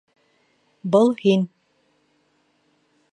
[0.95, 1.45] Был һин.